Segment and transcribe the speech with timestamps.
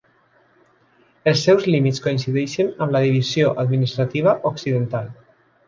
[1.31, 5.17] Els seus límits coincideixen amb la divisió administrativa occidental.